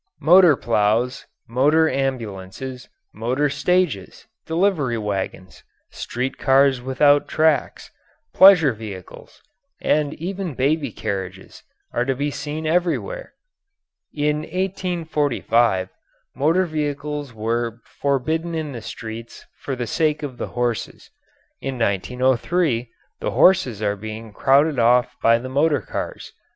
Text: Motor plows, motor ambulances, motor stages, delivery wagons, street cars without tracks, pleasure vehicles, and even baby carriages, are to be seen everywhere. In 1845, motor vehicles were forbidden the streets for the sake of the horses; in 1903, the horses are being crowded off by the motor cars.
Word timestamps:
Motor 0.19 0.55
plows, 0.55 1.27
motor 1.47 1.87
ambulances, 1.87 2.89
motor 3.13 3.51
stages, 3.51 4.25
delivery 4.47 4.97
wagons, 4.97 5.63
street 5.91 6.39
cars 6.39 6.81
without 6.81 7.27
tracks, 7.27 7.91
pleasure 8.33 8.73
vehicles, 8.73 9.43
and 9.79 10.15
even 10.15 10.55
baby 10.55 10.91
carriages, 10.91 11.61
are 11.93 12.03
to 12.03 12.15
be 12.15 12.31
seen 12.31 12.65
everywhere. 12.65 13.33
In 14.11 14.37
1845, 14.37 15.89
motor 16.35 16.65
vehicles 16.65 17.31
were 17.31 17.79
forbidden 17.85 18.71
the 18.71 18.81
streets 18.81 19.45
for 19.59 19.75
the 19.75 19.85
sake 19.85 20.23
of 20.23 20.37
the 20.39 20.47
horses; 20.57 21.11
in 21.61 21.77
1903, 21.77 22.89
the 23.19 23.29
horses 23.29 23.83
are 23.83 23.95
being 23.95 24.33
crowded 24.33 24.79
off 24.79 25.15
by 25.21 25.37
the 25.37 25.47
motor 25.47 25.79
cars. 25.81 26.33